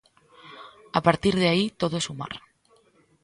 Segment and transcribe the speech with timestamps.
[0.99, 2.33] A partir de aí todo é sumar.